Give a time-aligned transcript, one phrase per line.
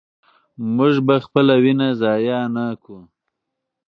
[0.75, 2.99] موږ به خپله وینه ضایع نه کړو.